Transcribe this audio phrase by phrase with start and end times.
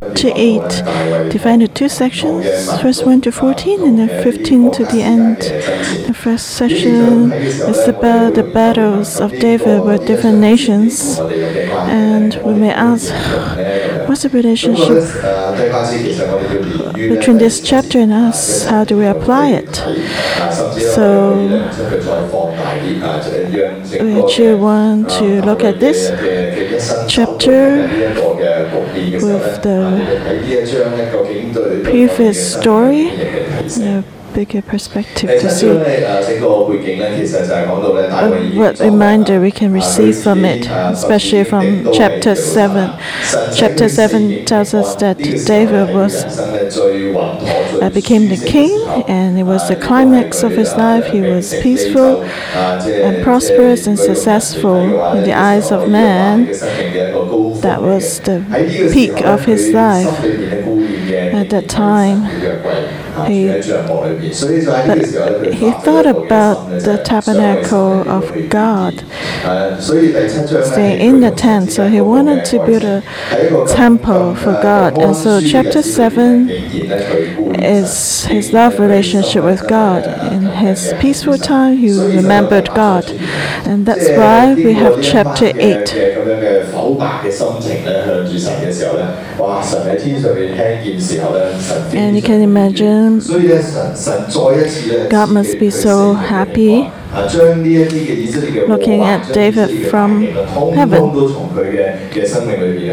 [0.00, 2.46] to 8 divided two sections,
[2.80, 5.38] first 1 to 14 and then 15 to the end.
[6.06, 11.18] The first section is about the battles of David with different nations.
[11.18, 13.12] And we may ask,
[14.08, 15.04] what's the relationship
[16.94, 18.64] between this chapter and us?
[18.64, 19.74] How do we apply it?
[20.94, 21.34] So
[24.00, 26.10] we actually want to look at this
[27.08, 27.88] chapter
[29.22, 35.68] with the previous story, the bigger perspective to see
[38.56, 42.98] what reminder we can receive from it, especially from chapter 7.
[43.54, 48.70] Chapter 7 tells us that David was uh, became the king,
[49.08, 51.06] and it was the climax of his life.
[51.06, 54.76] He was peaceful and prosperous and successful
[55.16, 56.46] in the eyes of man.
[57.60, 58.44] That was the
[58.92, 60.06] peak of his life
[61.34, 62.99] at that time.
[63.28, 63.48] He,
[65.52, 68.94] he thought about the tabernacle of God,
[69.80, 71.72] staying in the tent.
[71.72, 73.02] So he wanted to build a
[73.68, 74.98] temple for God.
[74.98, 80.04] And so, chapter 7 is his love relationship with God.
[80.32, 83.04] In his peaceful time, he remembered God.
[83.64, 85.94] And that's why we have chapter 8.
[91.94, 93.09] And you can imagine
[95.10, 96.90] God must be so happy
[98.68, 100.22] looking at David from
[100.74, 101.10] heaven.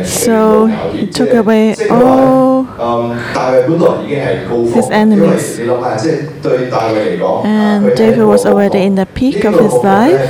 [0.05, 2.63] So he took away all
[4.73, 5.59] his enemies.
[7.45, 10.29] And David was already in the peak of his life.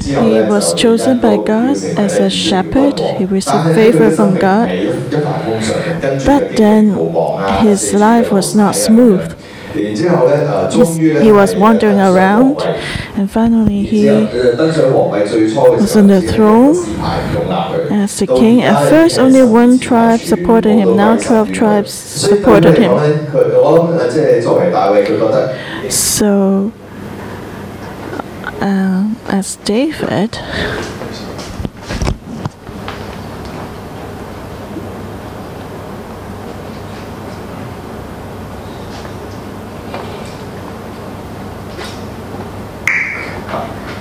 [0.00, 2.98] He was chosen by God as a shepherd.
[3.18, 4.68] He received favor from God.
[6.26, 6.90] But then
[7.62, 9.34] his life was not smooth.
[10.72, 12.60] He's, he was wandering around,
[13.16, 14.06] and finally he
[15.80, 16.74] was on the throne
[17.92, 18.62] as the king.
[18.62, 20.96] At first, only one tribe supported him.
[20.96, 22.90] Now, twelve tribes supported him.
[25.90, 26.72] So,
[28.60, 30.38] uh, as David.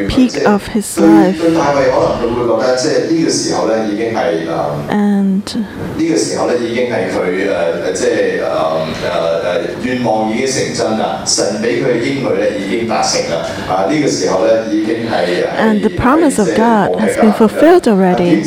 [0.08, 1.38] peak of his life.
[4.90, 5.44] And
[15.58, 18.43] and the promise of God has been fulfilled already.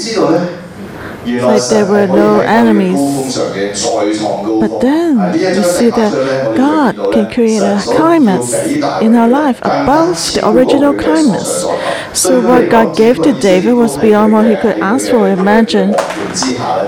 [1.27, 3.37] Like there were no enemies.
[3.37, 5.19] But then
[5.57, 8.53] you see that God can create a climax
[9.03, 11.65] in our life above the original climax.
[12.19, 15.95] So what God gave to David was beyond what he could ask for or imagine.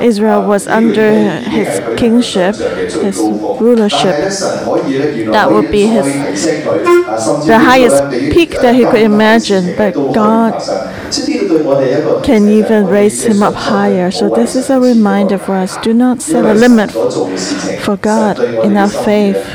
[0.03, 4.17] Israel was under his kingship, his rulership.
[5.37, 6.07] That would be his
[7.47, 9.77] the highest peak that he could imagine.
[9.77, 10.55] But God
[12.25, 14.11] can even raise him up higher.
[14.11, 15.77] So this is a reminder for us.
[15.79, 16.91] Do not set a limit
[17.83, 19.47] for God in our faith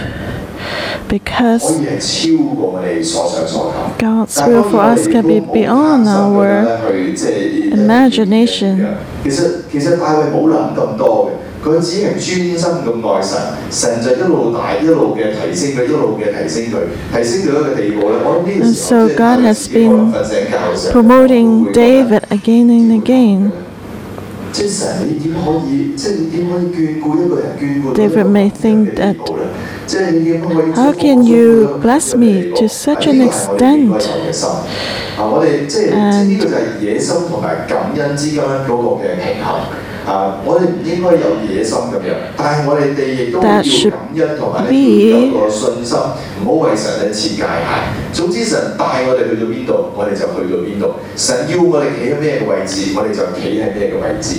[1.07, 1.63] because
[3.97, 6.65] God's will for us can be beyond our
[7.71, 8.97] imagination.
[18.73, 20.13] So God has been
[20.91, 23.51] promoting David again and again.
[27.93, 29.17] David may think that
[30.75, 34.01] how can you bless me to such an extent?
[35.91, 36.31] And
[43.40, 43.94] that should
[44.68, 45.32] be
[46.46, 46.68] 我
[51.80, 51.90] 哋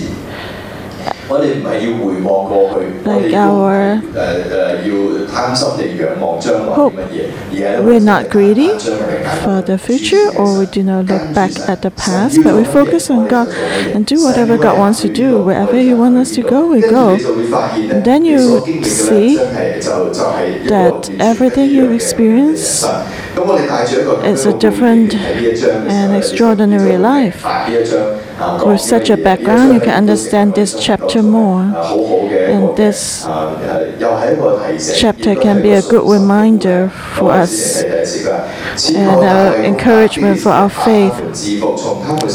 [0.01, 0.24] 唔
[1.25, 4.93] 系要回望过去，我 Like 哋都唔 our 系诶诶要
[5.31, 6.91] 贪心地仰望将来啲 hope.
[6.91, 11.77] 乜嘢，而系 We're not greedy 将来嘅眼 for the future, or we do not look back at
[11.81, 13.47] the past, but we focus on God
[13.93, 15.43] and do whatever God wants to do.
[15.43, 17.11] Wherever He wants us to go, we 跟住 go.
[17.15, 22.47] 你就会发现咧 And then 你 you 所经历嘅 see 咧真系就就系一个 that 完全 everything 唔一 you 样嘅 experience
[22.51, 22.89] 人生
[23.33, 27.39] 咁我哋带住一个咁样 is a 嘅 different 背景喺呢一章嘅时候 and 咧 extraordinary 你就会 life.
[28.64, 31.62] with such a background, you can understand this chapter more.
[31.62, 33.24] And this
[34.98, 41.14] chapter can be a good reminder for us and our encouragement for our faith.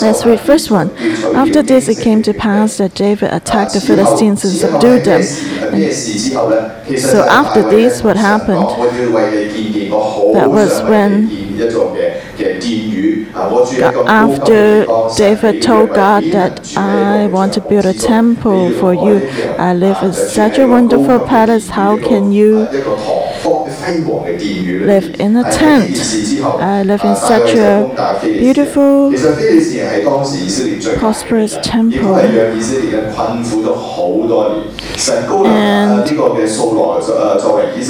[0.01, 0.89] Let's read first one.
[1.35, 5.21] After this, it came to pass that David attacked the Philistines and subdued them.
[5.21, 8.65] And so after this, what happened?
[10.33, 11.50] That was when
[14.07, 14.85] after
[15.17, 19.27] David told God that I want to build a temple for you,
[19.57, 21.69] I live in such a wonderful palace.
[21.69, 22.67] How can you
[24.85, 25.97] live in a tent?
[26.43, 29.11] I live in such a beautiful,
[30.97, 32.15] prosperous temple.
[35.45, 36.17] And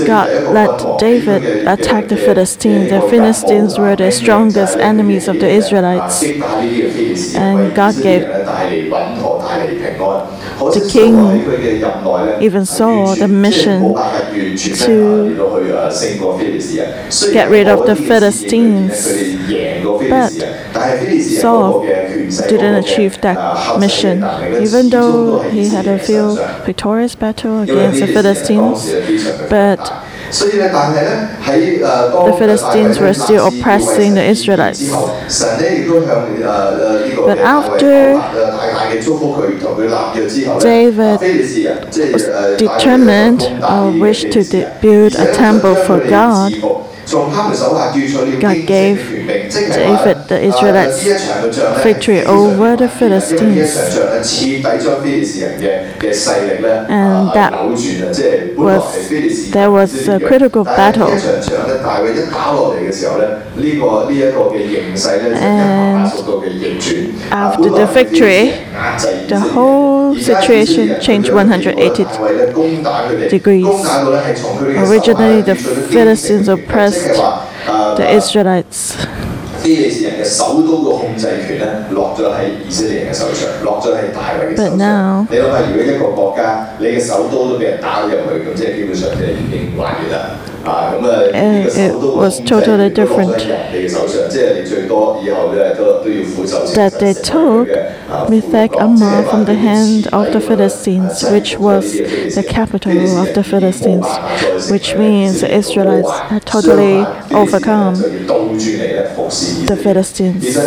[0.08, 2.90] God let David attack the Philistines.
[2.90, 6.24] The Philistines were the strongest enemies of the Israelites.
[6.24, 8.24] And God gave
[10.62, 13.96] The king even saw the mission
[14.86, 15.36] to
[17.34, 19.08] get rid of the Philistines.
[20.10, 20.32] But
[21.22, 24.24] Saul didn't achieve that mission,
[24.62, 28.92] even though he had a few victorious battle against the Philistines.
[29.50, 29.80] But
[32.26, 34.90] the Philistines were still oppressing the Israelites.
[37.26, 38.20] But after
[40.60, 41.20] David
[42.14, 42.26] was
[42.58, 44.44] determined or wished to
[44.82, 46.54] build a temple for God,
[47.12, 51.04] God gave David uh, the Israelites
[51.84, 53.76] victory over the Philistines.
[56.90, 57.52] And that
[58.58, 61.10] was there was a critical battle.
[65.34, 66.08] And
[67.32, 68.44] after the victory,
[69.28, 72.04] the whole situation changed 180
[73.30, 73.66] degrees.
[73.66, 77.01] Originally, the Philistines oppressed
[77.97, 78.93] the Israelites.
[79.63, 84.79] 非利士人嘅首都嘅控制權咧，落咗喺以色列人嘅手上，落咗喺大衛嘅手 But 上。
[84.79, 90.31] now- 你諗下，如果一個國家你嘅首都都俾人打咗入去，咁即係基本上即係已經玩完啦。
[90.66, 93.38] and it was totally different.
[96.76, 97.68] That they took
[98.30, 104.08] Metheg Ammah from the hand of the Philistines, which was the capital of the Philistines,
[104.70, 110.58] which means the Israelites had totally overcome the Philistines.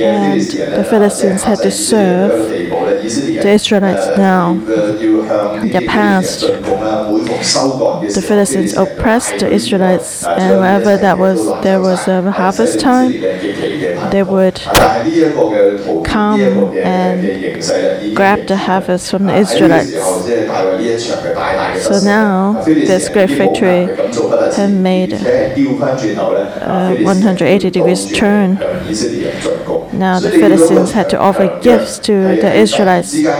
[0.00, 6.40] And the Philistines had to serve the Israelites now, in the past.
[6.40, 13.12] The Philistines oppressed the Israelites, and whenever that was there was a harvest time,
[14.10, 14.56] they would
[16.04, 19.92] come and grab the harvest from the Israelites.
[21.86, 23.86] So now, this great victory
[24.56, 28.58] had made uh, a 180 degrees turn.
[29.92, 33.14] Now the Philistines had to offer gifts to the Israelites.
[33.14, 33.32] Instead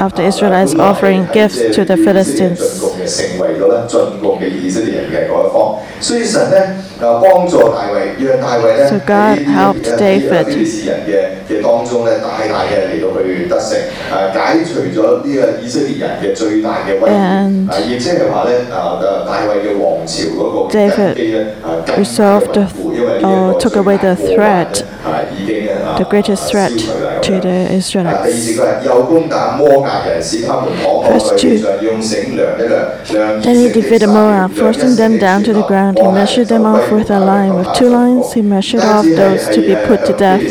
[0.00, 2.60] of the Israelites offering gifts to the Philistines.
[3.13, 10.45] 成為咗咧進貢嘅以色列人嘅嗰一方，所以神咧 诶帮助大卫，让大卫咧 So God 喺呢啲 helped 喺 David.
[10.45, 13.75] 非利士人嘅嘅当中咧，大大嘅嚟到去得胜，
[14.11, 24.81] 诶解除咗呢个以色列人嘅最大嘅威胁， And 诶亦即系话咧诶诶大卫嘅王朝嗰个 David 根基咧诶更加 resolved the- 稳固因为呢一个 or took away the 最大嘅 threat 诶
[25.37, 28.33] 已经诶 the greatest threat 消除啦咁 to 样 the 第二 Israelites.
[28.35, 31.63] 节佢系又攻打摩押人，使他们躺卧 Verse 在地 two.
[31.63, 32.81] 上，用绳量一量，
[33.13, 34.49] 量 Then he defeated Moab,
[36.84, 37.54] off with a line.
[37.54, 40.42] With two lines, he measured off those to be put to death,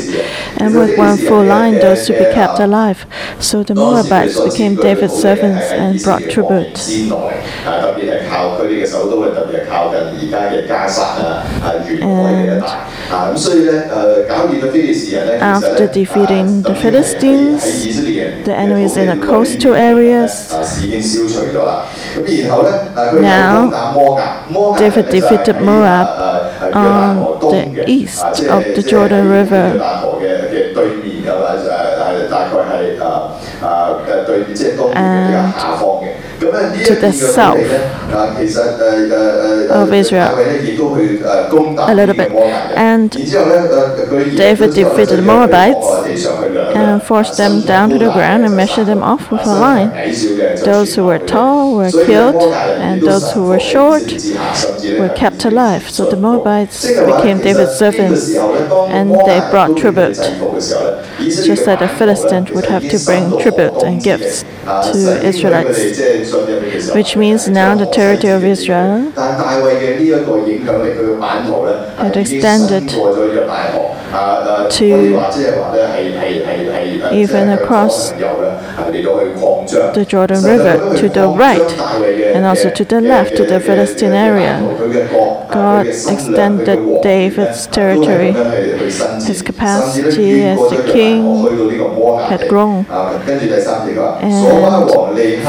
[0.59, 3.05] and with one full line, those to be kept alive.
[3.39, 6.77] So the Moabites became David's servants and brought tribute.
[12.13, 13.02] 先
[15.41, 17.63] after defeating the Philistines,
[18.46, 20.50] the enemies in the coastal areas,
[23.22, 23.70] now
[24.77, 26.08] David defeated Moab
[26.74, 29.79] on the east of the Jordan River
[34.96, 35.53] and
[36.86, 40.36] to the south of Israel
[41.79, 42.32] a little bit.
[42.75, 45.88] And David defeated the Moabites
[46.75, 49.89] and forced them down to the ground and measured them off with a line.
[50.63, 52.41] Those who were tall were killed,
[52.88, 54.03] and those who were short
[55.00, 55.89] were kept alive.
[55.89, 60.15] So the Moabites became David's servants, and they brought tribute,
[61.48, 67.48] just that the Philistines would have to bring tribute and gifts to Israelites, which means
[67.48, 69.12] now the territory of Israel.
[72.03, 72.89] Had extended
[74.77, 74.89] to
[77.22, 78.12] even across
[79.70, 81.72] the Jordan River to the right
[82.36, 84.60] and also to the left to the Philistine area.
[85.51, 88.34] God extended David's territory.
[89.24, 91.24] His capacity as the king
[92.27, 92.86] had grown.
[94.22, 94.89] And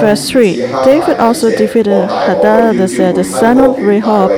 [0.00, 4.30] verse 3 David also defeated Hadad the son of Rehob,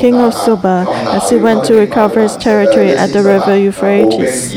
[0.00, 4.52] king of Zobah, as he went to recover his territory at the river Euphrates.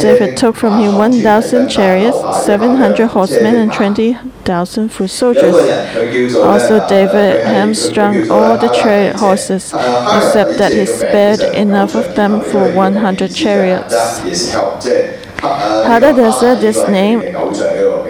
[0.00, 5.54] David took from him 1,000 chariots, 700 horsemen, and 20,000 foot soldiers.
[6.36, 12.72] Also, David hamstrung all the chariot horses, except that he spared enough of them for
[12.72, 13.94] 100 chariots.
[15.40, 17.20] Hadadezer, this name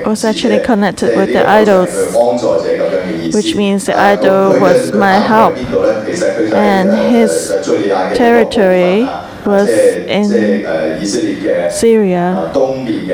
[0.05, 1.91] was actually connected with the idols,
[3.35, 5.57] which means the idol was my help,
[6.55, 7.53] and his
[8.17, 9.09] territory
[9.47, 10.27] was in
[11.71, 12.51] Syria,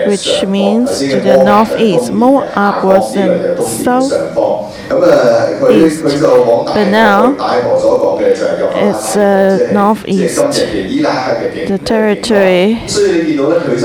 [0.07, 2.13] which means to the northeast.
[2.13, 4.13] Moab was in south
[4.89, 7.37] but now
[8.75, 10.37] it's uh, northeast.
[10.37, 12.81] The territory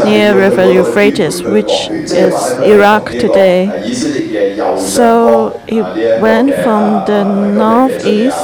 [0.06, 3.70] near River Euphrates, which is Iraq today.
[4.78, 8.38] So he went from the northeast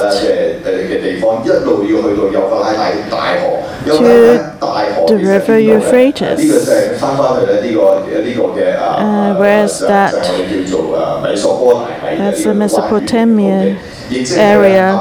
[3.86, 6.40] to the river Euphrates.
[9.00, 10.14] Uh, where's that?
[12.18, 13.80] That's the Mesopotamia
[14.36, 15.00] area,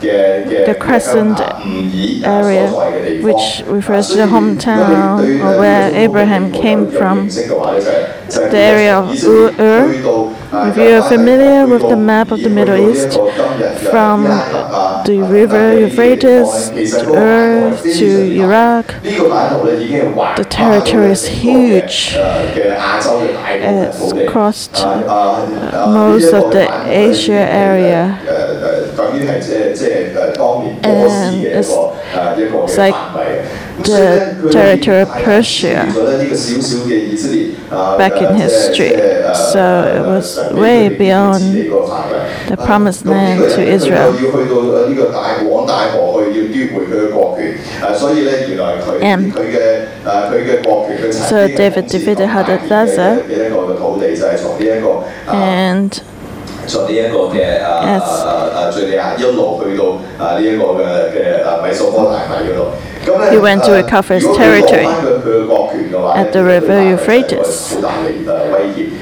[0.00, 8.50] the crescent mm, area, which refers to the hometown or where Abraham came from, the
[8.54, 10.34] area of Ur.
[10.50, 13.18] If you are familiar with the map of the Middle East,
[13.90, 22.14] from the river Euphrates to Ur to Iraq, the territory is huge.
[23.50, 28.20] It's crossed most of the Asia area.
[30.82, 31.70] And it's,
[32.66, 32.94] it's like
[33.84, 35.86] the territory of Persia
[37.98, 38.90] back in history.
[39.52, 39.62] So
[39.96, 41.42] it was way beyond
[42.48, 44.12] the promised land to Israel.
[49.02, 49.32] And
[51.12, 53.22] so David defeated Hadadezer
[55.32, 56.02] and
[56.67, 57.99] 从呢一个嘅啊啊
[58.55, 59.83] 啊叙利亚一路去到
[60.23, 62.67] 啊呢一个嘅嘅啊米索波大米嗰度。
[63.31, 64.85] He went to recover his territory
[66.15, 67.75] at the river Euphrates.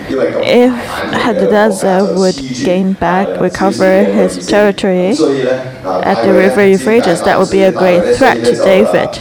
[0.08, 0.72] If
[1.12, 7.72] Hadadezer would gain back, recover his territory at the river Euphrates, that would be a
[7.72, 9.12] great threat to David.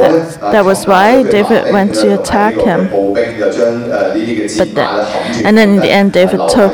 [0.00, 2.88] That, that was why David went to attack him.
[4.58, 6.72] But then, and then in the end, David took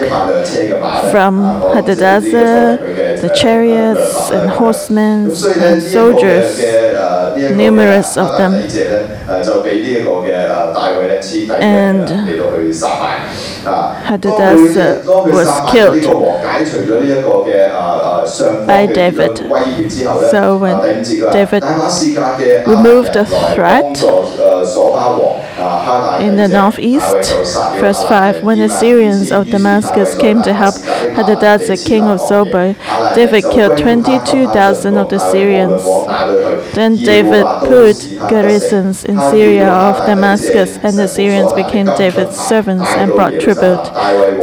[1.10, 1.40] from
[1.74, 6.58] Hadadezer the chariots and horsemen and soldiers,
[7.50, 8.54] numerous of them.
[11.60, 12.08] And
[14.08, 16.04] Hadadezer was killed
[18.66, 19.36] by David.
[20.30, 20.80] So when
[21.32, 21.62] David
[22.66, 23.24] removed the
[23.54, 24.02] threat
[26.20, 27.32] in the northeast,
[27.80, 32.74] verse 5, when the Syrians of Damascus came to help Hadadezer, king of Zobah,
[33.14, 35.84] David killed 22,000 of the Syrians.
[36.74, 37.96] Then David put
[38.30, 43.86] garrisons in Syria of Damascus, and the Syrians became David's servants and brought tribute.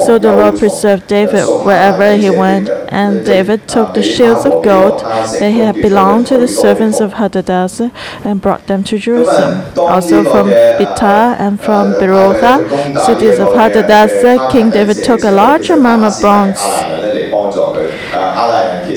[0.06, 5.00] So the Lord preserved David wherever he went, and David took the shields of gold
[5.02, 7.92] that had belonged to the servants of Hadadezer
[8.26, 9.64] and brought them to Jerusalem.
[9.78, 12.60] Also from Betah and from Berothai,
[13.06, 16.60] cities of Hadadezer, King David took a large amount of bronze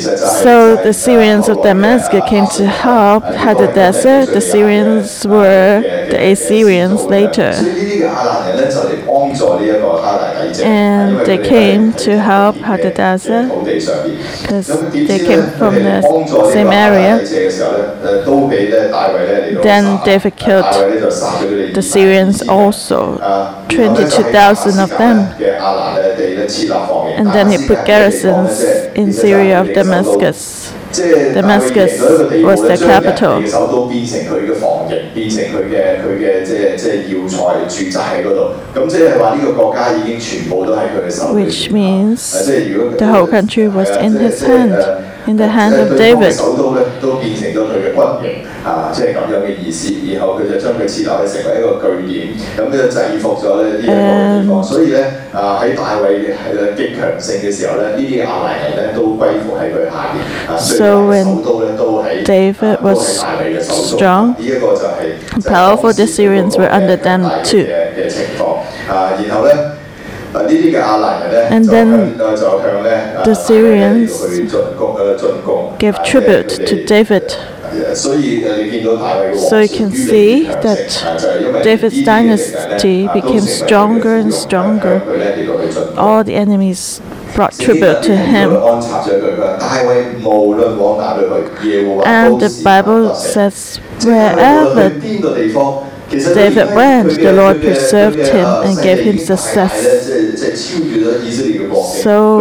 [0.04, 4.26] So the Syrians of Damascus came to help Hadadezer.
[4.26, 7.52] The Syrians were the Assyrians later.
[10.62, 13.48] And they came to help Hadadezer
[14.42, 16.02] because they came from the
[16.52, 17.18] same area.
[19.62, 20.64] Then David killed
[21.74, 23.18] the Syrians also,
[23.68, 25.16] 22,000 of them.
[27.16, 28.62] And then he put garrisons
[28.94, 29.93] in Syria of Damascus.
[31.33, 31.99] Damascus
[32.43, 33.41] was the capital.
[41.33, 42.31] Which means
[42.97, 44.73] the whole country was in his hand,
[45.27, 46.33] in the hand of David.
[48.65, 49.93] 啊，即係咁樣嘅意思。
[50.11, 53.93] 然後佢就將佢設立咧成為一個據點，咁咧就制服咗咧呢一個
[54.43, 54.63] 地方。
[54.63, 60.51] 所以咧啊喺大衛係極強盛嘅時候咧，呢啲亞蘭人咧都歸附喺佢下邊。
[60.51, 63.23] 啊，雖然首都咧都喺 David was
[63.69, 65.93] strong, 呢一個就係 powerful.
[65.93, 67.63] The Syrians were under them too.
[67.97, 68.57] 嘅情況。
[68.93, 69.55] 啊，然後咧。
[70.34, 74.20] And then the Syrians
[75.78, 77.30] gave tribute to David.
[77.94, 85.02] So you can see that David's dynasty became stronger and stronger.
[85.96, 87.00] All the enemies
[87.34, 88.50] brought tribute to him.
[92.06, 94.90] And the Bible says, wherever
[96.22, 99.74] David went, the Lord preserved him and gave him success.
[102.02, 102.40] So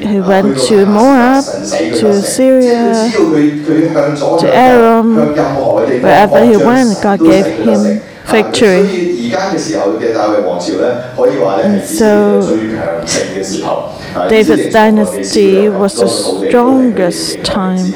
[0.00, 3.10] he went to Moab, to Syria,
[4.38, 9.32] to Aram, wherever he went, God gave him victory.
[11.64, 12.40] And so
[14.28, 17.94] David's dynasty was the strongest time.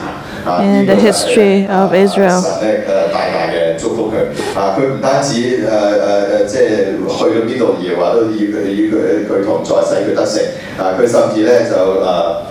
[0.61, 2.41] in 呢 the 個就係 history of 啊 Israel.
[2.41, 4.15] 神咧誒大大嘅祝福佢
[4.59, 4.75] 啊！
[4.77, 6.65] 佢唔單止誒誒誒，即係
[7.07, 10.39] 去到邊度耶和華都要佢與佢佢同在，使佢得勝
[10.81, 10.93] 啊！
[10.99, 12.03] 佢甚至咧就誒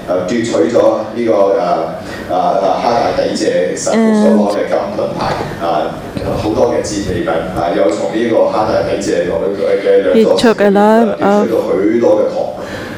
[0.08, 1.78] 誒奪取咗呢、個誒啊
[2.30, 2.84] 啊哈
[3.16, 5.90] 大底謝神所攞嘅金盾牌啊！
[6.42, 12.50] 好多嘅戰利品啊，又從呢個哈大底謝同佢嘅兩 He 座 took a lot 奪取到許多嘅銅。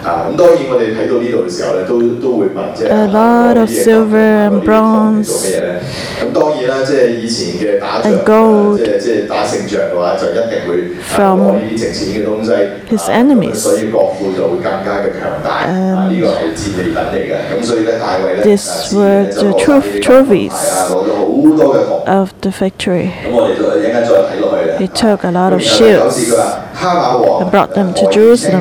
[0.07, 5.81] 啊，咁当然我哋睇到呢度嘅时候咧，都都会问即系 A lot of silver and bronze 做咩咧？
[6.23, 12.53] 咁当然啦，即系以前嘅打仗 And gold 即系即系打胜仗嘅话，就一定会 from 攞呢啲值钱嘅东西。
[12.97, 15.51] his 啊 enemies 所以国库就会更加嘅强大。
[15.71, 17.33] 啊，呢个系战利品嚟嘅。
[17.61, 22.19] 咁所以咧，大卫咧 These 啊 were 自 the 然就攞 tro- 呢啲金 trophies 牌啊，攞咗好多嘅铜。
[22.19, 23.09] of the victory.
[23.23, 24.73] 咁我哋就一阵间再睇落去咧。
[24.81, 28.61] He took a lot of 咁然后 shields 九节佢话哈马王 and brought them to 我 Jerusalem.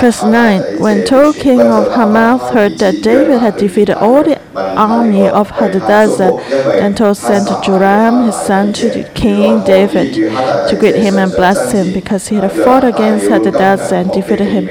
[0.00, 5.27] 听 9, when Tou, king of Hamath, heard that David had defeated all the army
[5.27, 6.31] of Hadadezer,
[6.79, 11.93] then Tou sent Joram, his son, to King David to greet him and bless him,
[11.93, 14.67] because he had fought against Hadadezer and defeated him.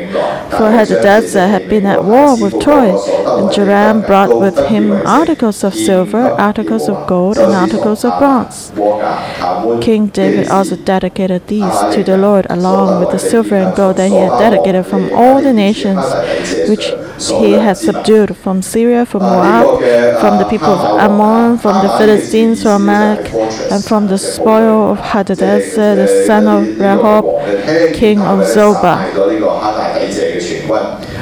[0.50, 5.74] For Hadadezer had been at war with Tou, and Joram brought with him articles of
[5.74, 8.72] silver, articles of gold, and articles of bronze.
[9.80, 14.08] King David also dedicated these to the Lord, along with the silver and gold that
[14.08, 15.99] he had dedicated from all the nations
[16.69, 16.93] which
[17.41, 19.79] he had subdued from Syria, from Moab,
[20.21, 23.33] from the people of Ammon, from the Philistines, from Amalek,
[23.71, 27.23] and from the spoil of Hadadezer, the son of Rehob,
[27.95, 28.99] king of Zobah.
[29.15, 30.75] 咗呢个哈大底谢嘅全军，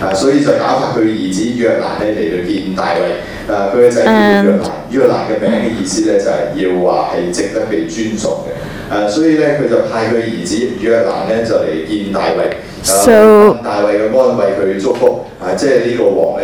[0.04, 12.69] 啊，所以就打发佢儿子约兰咧嚟到见大卫，啊，佢嘅仔叫约兰，约兰嘅名嘅意思咧就系要话系值得被尊崇嘅，啊，所以咧佢就派佢儿子约兰咧就嚟见大卫。
[12.83, 13.55] so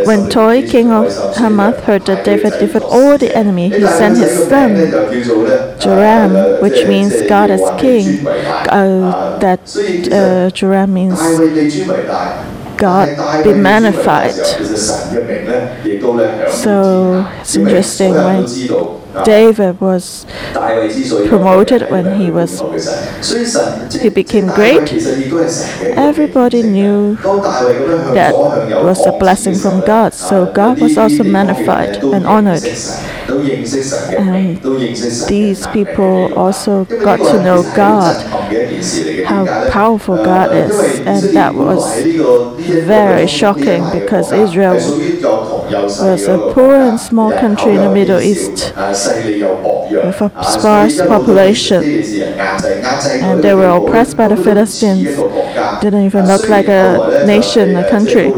[0.05, 4.49] when Tou, king of Hamath, heard that David defeated all the enemy, he sent his
[4.49, 4.77] son
[5.81, 8.27] Joram, which means God as king.
[8.27, 9.61] Uh, that
[10.13, 11.19] uh, Joram means
[12.77, 14.35] God be magnified.
[16.51, 19.06] So it's interesting right?
[19.25, 20.27] David was
[21.29, 22.61] promoted when he was
[24.01, 24.93] he became great.
[25.97, 30.15] Everybody knew that was a blessing from God.
[30.15, 32.65] So God was also magnified and honored.
[34.19, 34.63] And
[35.29, 38.15] these people also got to know God,
[39.27, 42.03] how powerful God is, and that was
[42.85, 48.73] very shocking because Israel was a poor and small country in the Middle East
[49.07, 51.83] with a sparse population.
[53.23, 55.17] And they were oppressed by the Philistines.
[55.81, 58.33] Didn't even look like a nation, a country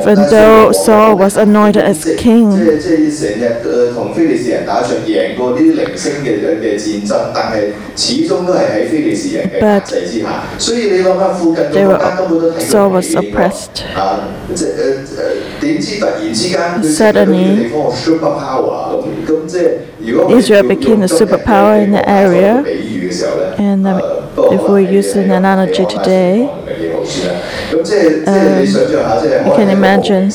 [0.00, 2.50] even though Saul was anointed as king.
[9.60, 9.86] But
[11.72, 13.84] they were, Saul was oppressed.
[16.82, 17.72] Suddenly,
[20.08, 22.64] Israel became a superpower in the area.
[23.58, 24.00] And um,
[24.52, 26.48] if we use an analogy today,
[28.26, 28.64] um,
[29.46, 30.30] you can imagine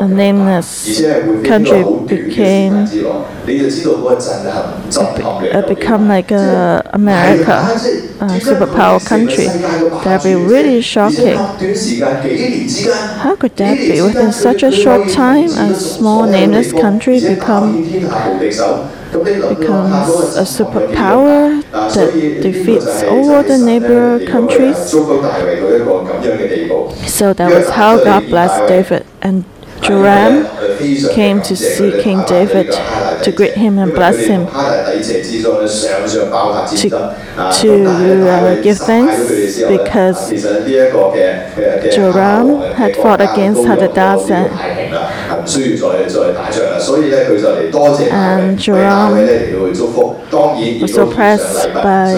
[0.00, 1.00] a nameless
[1.44, 2.74] country became
[5.54, 7.52] uh, become like a America,
[8.20, 9.46] a superpower country.
[10.04, 11.36] That'd be really shocking.
[13.24, 14.00] How could that be?
[14.02, 17.82] Within such a short time, a small nameless country become
[19.12, 24.76] becomes a superpower that defeats all the neighbor countries.
[27.10, 29.44] So that was how God blessed David and
[29.82, 30.46] Joram
[31.14, 32.72] came to see King David
[33.24, 34.52] to greet him and bless him, to,
[37.60, 40.30] to uh, give thanks because
[41.94, 44.50] Joram had fought against Hadadezer
[48.12, 49.12] and Joram
[50.80, 52.14] was oppressed by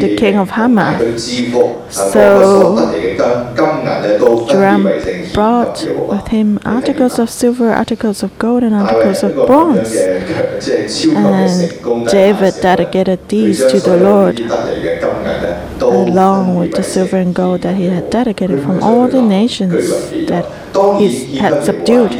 [0.00, 0.98] the king of Hamath.
[1.90, 2.22] So
[4.48, 4.82] Joram
[5.34, 5.76] brought
[6.12, 9.94] with him articles of silver, articles of gold, and articles of bronze.
[11.16, 14.40] And David dedicated these to the Lord,
[15.80, 19.88] along with the silver and gold that he had dedicated from all the nations
[20.28, 20.46] that
[20.98, 22.12] he had subdued.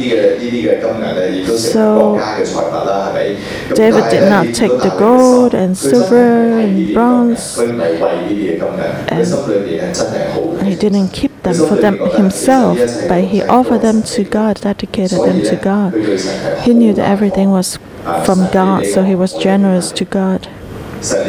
[1.57, 2.19] So
[3.73, 7.55] David did not take the gold and silver and bronze.
[10.63, 12.77] He didn't keep them for them himself,
[13.07, 15.93] but he offered them to God, dedicated them to God.
[16.63, 17.79] He knew that everything was
[18.25, 20.47] from God, so he was generous to God.
[21.01, 21.23] So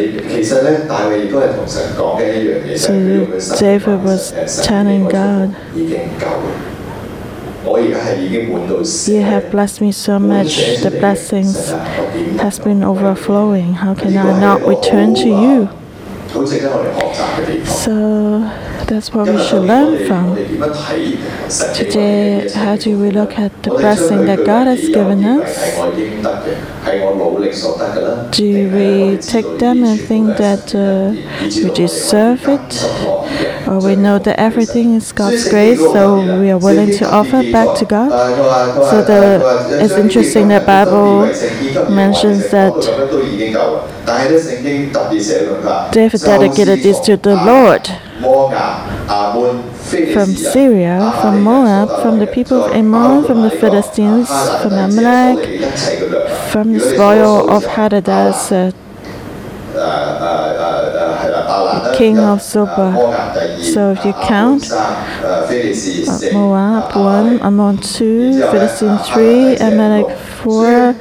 [3.59, 4.33] David was
[4.67, 5.57] telling God,
[9.09, 10.57] you have blessed me so much.
[10.83, 11.71] The blessings
[12.41, 13.75] has been overflowing.
[13.75, 15.69] How can I not return to oh, you?
[17.67, 20.35] So that's what we should learn from.
[21.77, 25.77] Today, how do we look at the blessing that God has given us?
[28.37, 33.69] Do we take them and think that uh, we deserve it?
[33.69, 37.79] Or we know that everything is God's grace, so we are willing to offer back
[37.79, 38.11] to God?
[38.91, 41.27] So the, it's interesting that Bible
[41.95, 42.75] mentions that
[45.93, 48.10] David dedicated this to the Lord
[50.13, 54.29] from Syria, from Moab, from the people of Ammon, from the Philistines,
[54.63, 55.39] from Amalek,
[56.51, 58.75] from the spoil of Hadadezer,
[61.97, 63.63] king of Zobah.
[63.63, 64.69] So if you count,
[66.33, 70.95] Moab 1, Ammon 2, Philistines 3, Amalek 4,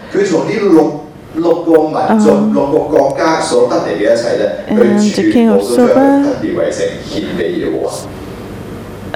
[1.38, 7.94] 六六个民族、六个国家所得嚟嘅一切咧，佢 And the 全 king 部 of 都将佢 Zobah 分别为成献俾耶和华。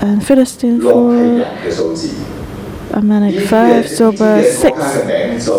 [0.00, 2.08] and Philistine 六系 4, 人嘅数字。
[2.90, 4.72] Amalek 5, Zobah 6.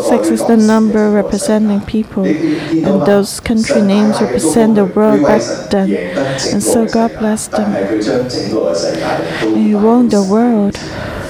[0.09, 5.91] 6 is the number representing people, and those country names represent the world back then.
[6.51, 7.67] And so God blessed them.
[7.71, 9.01] 但系佢将整个嘅世界
[9.41, 10.75] 都 And He won the world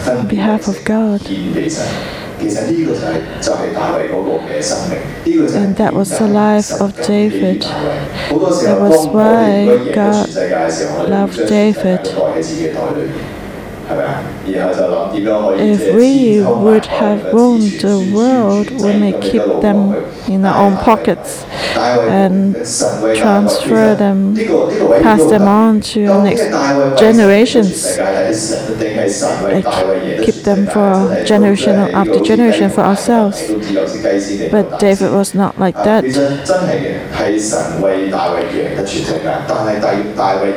[0.05, 1.21] 分 on behalf of God.
[5.56, 7.62] And that was the life of David.
[7.62, 10.28] That was why God
[11.08, 12.00] loved David.
[15.56, 19.94] If we would have ruled the world, we may keep them
[20.28, 21.44] in our own pockets
[21.76, 24.36] and transfer them,
[25.02, 26.48] pass them on to next
[26.98, 27.84] generations,
[30.24, 33.42] keep them for generation after generation for ourselves.
[34.50, 36.04] But David was not like that.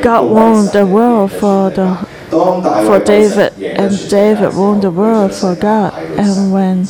[0.02, 5.94] God won the world for the for David, and David won the world for God.
[6.18, 6.84] And when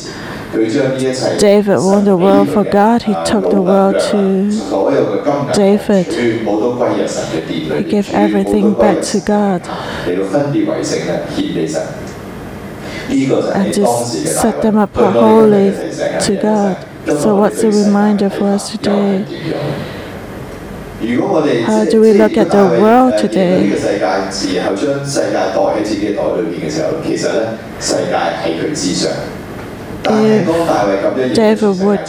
[1.39, 4.49] David won the world for God, he took the world to
[5.53, 6.07] David.
[7.77, 9.61] He gave everything back to God.
[13.09, 16.85] And just set them apart holy to God.
[17.05, 19.25] So, what's a reminder for us today?
[21.65, 23.71] How do we look at the world today?
[30.11, 32.05] If David would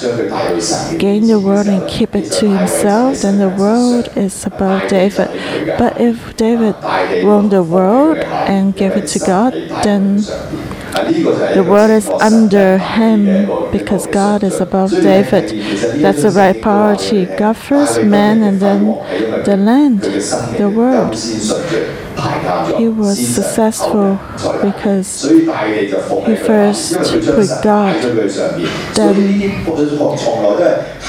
[0.99, 5.29] gain the world and keep it to himself, then the world is above David.
[5.79, 6.75] But if David
[7.25, 9.53] won the world and gave it to God,
[9.85, 10.23] then
[11.55, 13.25] the world is under him
[13.73, 15.51] because God is above David.
[16.03, 17.27] That's the right priority.
[17.27, 18.85] God first, man, and then
[19.45, 21.15] the land, the world.
[22.77, 24.19] He was successful
[24.63, 25.47] because he
[26.37, 27.97] first put God,
[28.95, 29.41] then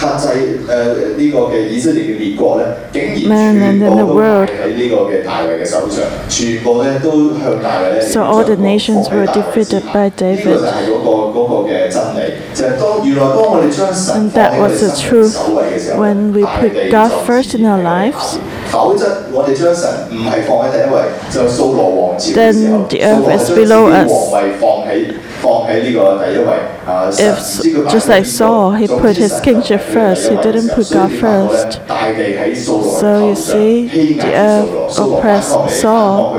[0.01, 4.49] 克制诶呢个嘅以色列嘅列国咧，竟然 Man 全 and then 部 the 都 world.
[4.49, 8.01] 喺呢个嘅大卫嘅手上，全部咧都向大卫咧。
[8.03, 10.45] So all the nations were defeated by 呢个 David.
[10.45, 16.91] 就系嗰个嗰个嘅真理，就系当原来当我哋将神 And 放 that 喺我哋 was the 生命 truth 首位嘅时候， when we 大 put 地
[16.91, 18.37] God 就 first in our lives.
[18.71, 24.11] 否则我哋将神唔系放喺第一位，就扫罗王朝嘅时 Then 候， the 扫 earth 罗 is 将 below 自己 us.
[24.13, 25.05] 皇位放喺
[27.20, 27.38] if,
[27.92, 31.80] just like Saul, he put his kingship first, he didn't put God first.
[33.00, 34.70] So you see, the earth
[35.18, 35.52] oppressed
[35.82, 36.34] Saul.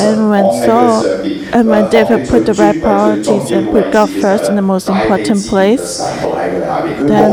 [0.00, 1.02] And when Saul,
[1.52, 5.46] and when David put the right priorities and put God first in the most important
[5.46, 6.00] place,
[7.08, 7.32] then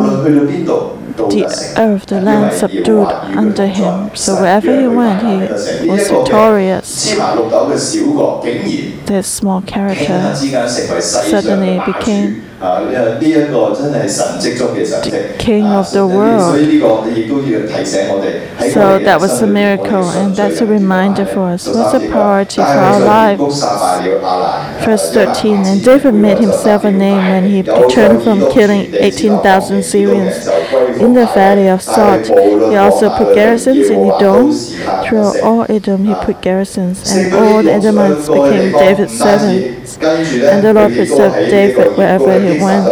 [1.30, 4.16] the earth, the land subdued under him.
[4.16, 5.22] So wherever he went,
[5.82, 7.12] he was victorious.
[9.06, 10.36] This small character
[11.02, 12.52] suddenly became
[15.12, 16.56] the king of the world.
[18.72, 21.68] So that was a miracle, and that's a reminder for us.
[21.68, 23.62] What's the priority for our lives?
[24.86, 30.48] Verse 13 And David made himself a name when he returned from killing 18,000 Syrians.
[31.00, 34.52] In the valley of Salt, he also put garrisons in Edom.
[35.06, 39.98] Throughout all Edom, he put garrisons, and all the Edomites became David's servants.
[39.98, 42.86] And the Lord preserved David wherever he went.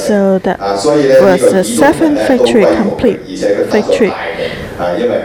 [0.00, 3.20] So that was the seventh victory, complete
[3.70, 4.12] victory.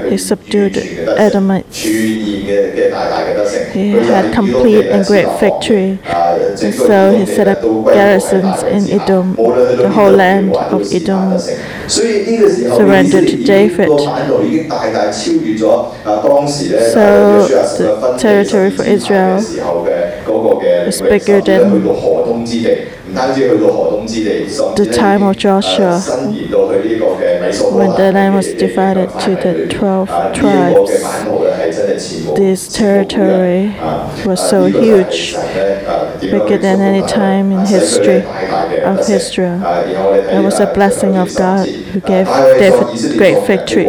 [0.10, 1.82] He subdued Edomites.
[1.82, 2.44] He
[3.92, 6.00] had complete and great victory.
[6.06, 11.40] And so he set up garrisons in Edom, the whole land of Edom,
[11.88, 13.90] surrendered to David.
[16.94, 19.38] So the territory for Israel
[20.88, 21.84] is bigger than
[23.16, 26.00] the time of Joshua,
[27.72, 30.92] when the land was divided to the 12 tribes,
[32.36, 33.74] this territory
[34.26, 35.34] was so huge,
[36.22, 38.24] bigger than any time in history
[38.84, 39.62] of Israel.
[39.64, 43.88] It was a blessing of God who gave David great victory.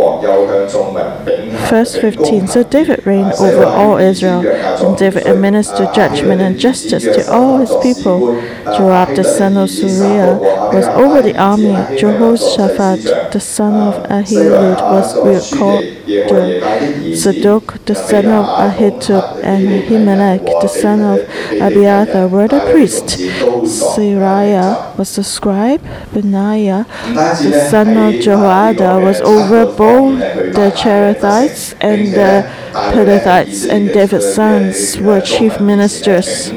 [1.68, 7.32] Verse 15 So David reigned over all Israel, and David administered judgment and justice to
[7.32, 8.40] all his people.
[8.64, 10.38] Joab the son of Zeruiah
[10.72, 14.80] was over the army, Jehoshaphat the son of Ahilud
[15.24, 21.18] was called Zadok the son of Ahitub and Ahimelech the son of
[21.60, 23.16] Abiathar were the priests.
[23.16, 25.82] Seraiah was the scribe.
[26.12, 30.20] Benaiah the son of Jehoiada was over both
[30.54, 36.52] the Cherethites and the Pelethites, and David's sons were chief ministers.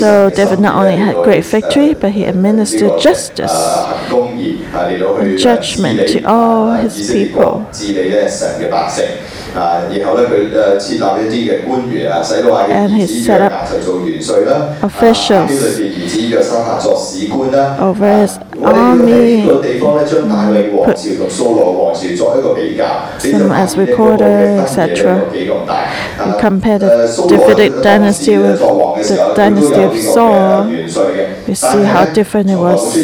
[0.00, 3.52] So David not only had great victory, but he administered justice
[5.38, 7.66] judgment to all his people.
[12.70, 13.52] And he set up
[14.82, 15.50] officials
[17.80, 19.48] over his army.
[23.18, 25.24] Some as recorder, etc.
[26.20, 30.68] And compare the Davidic dynasty with the dynasty of Saul.
[30.70, 32.94] You see how different it was.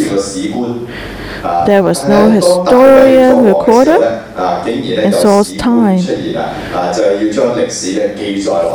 [1.67, 4.23] There was no historian recorder,
[4.67, 6.01] and so time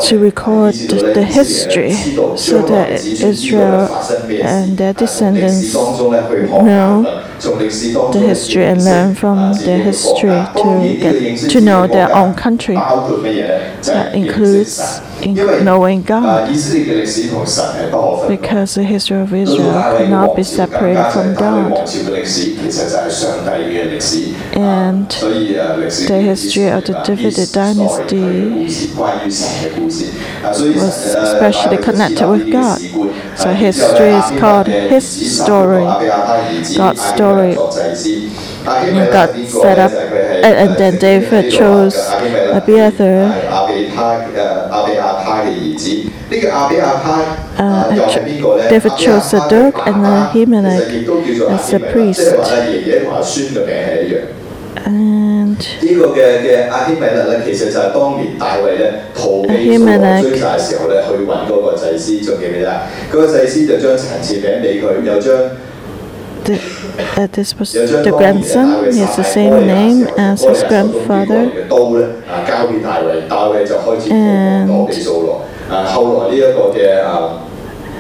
[0.08, 1.94] to record the history
[2.38, 3.88] so that Israel
[4.44, 7.04] and their descendants know
[7.42, 12.76] the history and learn from their history to get to know their own country.
[12.76, 16.48] That includes in knowing God.
[18.28, 21.88] Because the history of Israel cannot be separated from God.
[24.54, 28.66] And the history of the Davidic dynasty
[30.44, 32.80] was especially connected with God.
[33.38, 35.06] So history is called his
[35.42, 35.84] story,
[36.76, 37.56] God's story.
[38.64, 41.96] And God set up, and, and then David chose
[42.54, 43.61] Abiathar.
[47.59, 47.91] Uh,
[48.69, 51.09] David chose Zadok and Ahimelech
[51.51, 52.35] as a priest.
[54.85, 62.71] And 呢個嘅嘅阿希米勒咧，其實就係當年大衛咧逃避掃羅追殺嘅時候咧，去揾嗰個祭司，仲記唔記得？
[63.11, 65.33] 嗰、個祭司就將陳設餅俾佢，又將
[66.46, 66.56] the,
[67.18, 68.92] uh, this was the grandson.
[68.94, 71.68] He has the same name as his grandfather.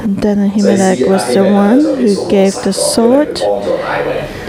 [0.03, 3.39] And then Ahimelech was the one who gave the sword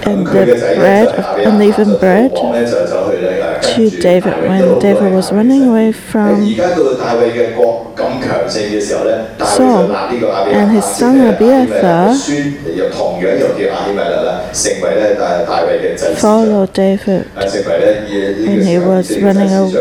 [0.06, 6.44] and the bread of unleavened bread to David when David was running away from
[9.56, 12.14] Saul and his son Abiathar.
[16.16, 19.76] Followed David when he was running away,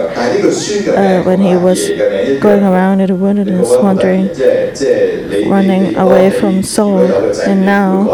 [0.95, 1.89] uh, when he was
[2.39, 4.27] going around in the wilderness wandering,
[5.49, 6.99] running away from Saul.
[7.47, 8.07] And now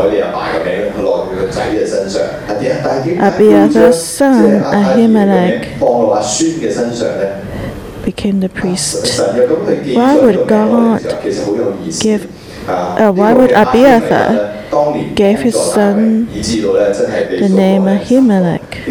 [3.19, 5.79] Abiathar's son Ahimelech
[8.05, 9.19] became the priest.
[9.19, 11.01] Why would God
[11.99, 12.36] give
[12.67, 14.27] uh, uh, why would Abiathar
[14.73, 18.83] uh, gave his son the name Ahimelech,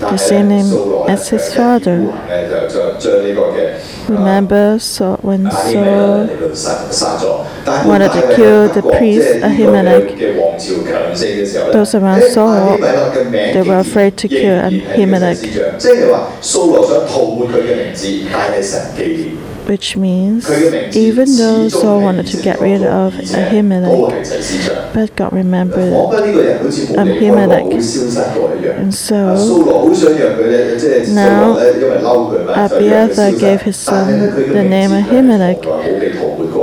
[0.00, 1.98] the same name as his father?
[4.08, 6.26] Remember Saul, when Saul
[7.84, 10.16] wanted to kill the priest Ahimelech,
[11.72, 15.42] those around Saul, they were afraid to kill Ahimelech
[19.68, 20.48] which means
[20.96, 27.72] even though Saul wanted to get rid of Ahimelech, but God remembered Ahimelech.
[28.78, 29.34] And so
[31.08, 31.56] now
[32.64, 35.64] Abiathar gave his son the name Ahimelech.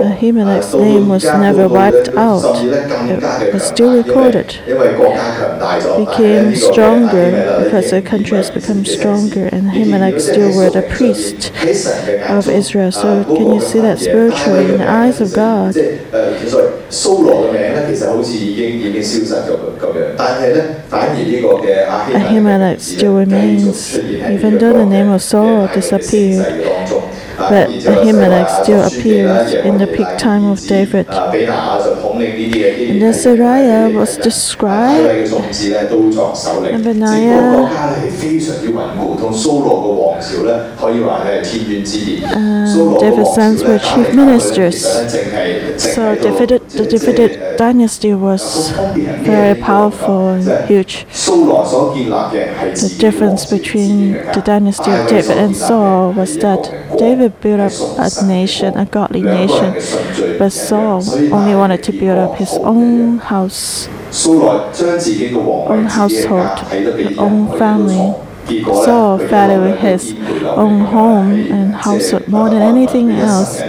[0.01, 4.55] Ahimelech's name was never wiped out, it was still recorded.
[4.65, 11.51] It became stronger because the country has become stronger, and Ahimelech still were the priest
[12.29, 12.91] of Israel.
[12.91, 15.75] So, can you see that spiritually in the eyes of God?
[22.13, 27.12] Ahimelech still remains, even though the name of Saul disappeared.
[27.37, 31.07] But Ahimelech still appears in the peak time of David.
[31.09, 33.01] And
[33.95, 35.31] was described,
[36.73, 37.69] and Benaiah
[42.99, 44.81] David's sons were chief ministers.
[45.77, 51.05] So David, the David dynasty was very powerful and huge.
[52.83, 56.61] The difference between the dynasty of David and Saul was that
[56.97, 59.71] David to built up a nation, a godly nation,
[60.37, 63.87] but Saul only wanted to build up his own house,
[64.27, 66.59] own household,
[67.17, 68.13] own family.
[68.83, 70.11] Saul valued his
[70.43, 73.61] own home and household more than anything else.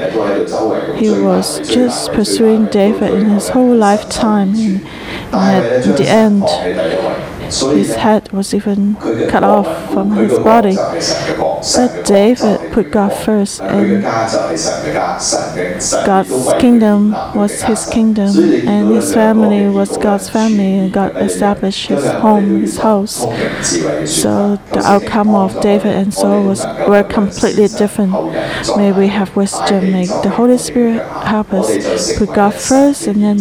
[0.98, 4.84] He was just pursuing David in his whole lifetime, and
[5.32, 6.42] at the end,
[7.44, 8.96] his head was even
[9.28, 10.76] cut off from his body.
[10.76, 14.02] But David put God first, and
[16.07, 18.37] God's kingdom was his kingdom,
[18.68, 23.16] and his family was God's family, and God established his home, his house.
[24.11, 28.12] So the outcome of David and Saul was were completely different.
[28.76, 29.92] May we have wisdom.
[29.92, 33.38] May the Holy Spirit help us put God first, and then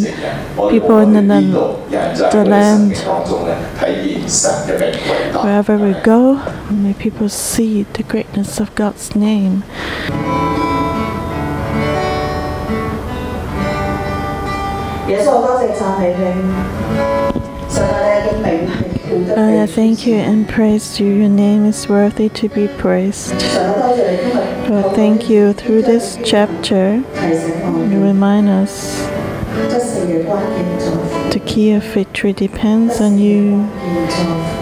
[0.69, 1.41] people in the,
[2.31, 2.93] the land
[5.43, 9.63] Wherever we go, may people see the greatness of God's name.
[19.13, 21.07] Lord, I thank you and praise you.
[21.07, 23.33] Your name is worthy to be praised.
[24.69, 25.53] Lord, thank you.
[25.53, 29.01] Through this chapter, you remind us
[31.31, 33.67] the key of victory depends on you.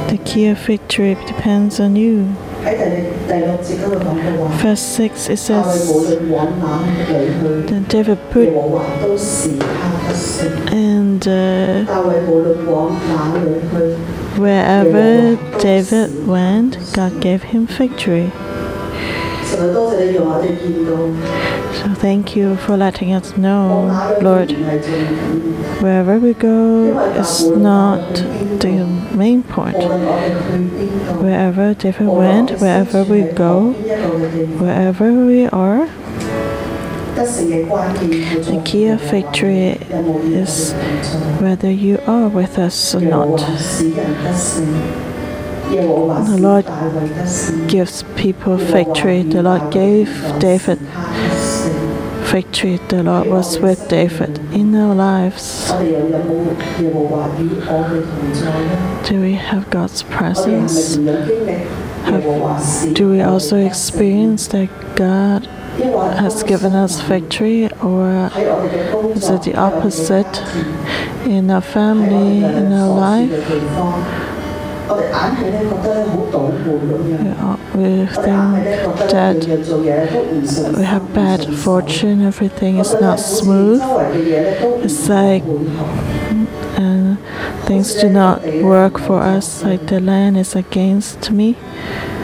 [0.09, 2.25] The key of victory depends on you.
[4.57, 5.87] Verse 6 it says,
[7.67, 8.49] The devil put
[10.73, 11.85] and uh,
[14.37, 18.31] wherever David went, God gave him victory.
[21.73, 24.51] So thank you for letting us know, Lord.
[25.81, 28.15] Wherever we go is not
[28.59, 29.77] the main point.
[31.21, 33.71] Wherever David went, wherever we go,
[34.59, 35.87] wherever we are,
[37.15, 39.77] the key of victory
[40.43, 40.73] is
[41.39, 43.39] whether you are with us or not.
[45.71, 46.65] The Lord
[47.69, 49.23] gives people victory.
[49.23, 50.09] The Lord gave
[50.39, 50.79] David
[52.31, 55.69] victory the Lord was with David in our lives.
[59.09, 60.95] Do we have God's presence?
[62.05, 65.45] Have, do we also experience that God
[66.23, 68.31] has given us victory, or
[69.13, 70.41] is it the opposite
[71.27, 74.30] in our family, in our life?
[77.73, 78.63] we think
[79.11, 83.81] that we have bad fortune, everything is not smooth.
[84.83, 85.43] It's like
[86.77, 87.15] uh,
[87.65, 91.55] things do not work for us, like the land is against me.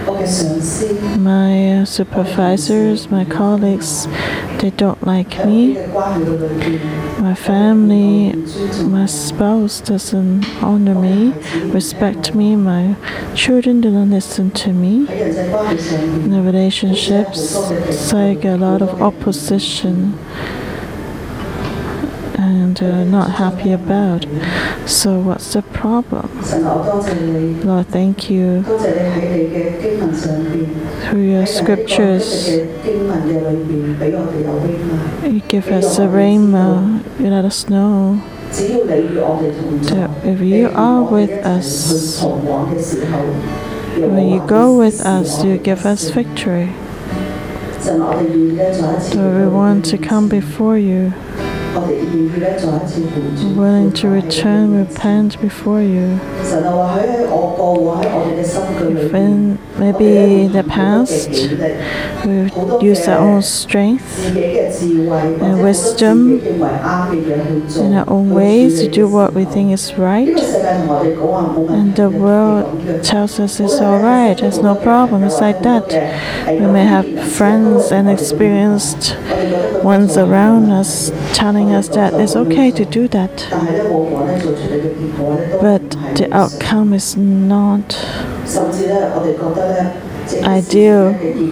[0.07, 4.07] My uh, supervisors, my colleagues,
[4.59, 5.85] they don't like me.
[7.19, 8.33] My family,
[8.85, 11.33] my spouse doesn't honor me,
[11.73, 12.55] respect me.
[12.55, 12.95] My
[13.35, 15.09] children don't listen to me.
[15.09, 17.57] In the relationships,
[18.13, 20.17] i get a lot of opposition
[22.47, 24.25] and uh, not happy about.
[24.85, 26.29] So, what's the problem?
[27.65, 28.63] Lord, thank you.
[31.03, 32.65] Through your scriptures, you
[35.47, 42.23] give us the rainbow, you let us know that if you are with us,
[43.97, 46.73] when you go with us, you give us victory.
[47.81, 51.13] So we want to come before you.
[53.55, 56.19] Willing to return, repent before you.
[59.05, 59.59] Even.
[59.79, 61.29] Maybe in the past,
[62.25, 62.51] we
[62.85, 69.71] use our own strength and wisdom in our own ways to do what we think
[69.71, 70.27] is right.
[70.27, 75.87] And the world tells us it's all right, There's no problem, it's like that.
[76.47, 79.15] We may have friends and experienced
[79.83, 83.47] ones around us telling us that it's okay to do that.
[85.61, 87.93] But the outcome is not
[90.43, 91.07] ideal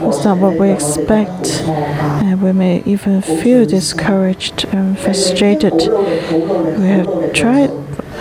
[0.09, 5.73] is not what we expect, and we may even feel discouraged and frustrated.
[5.73, 7.71] We have tried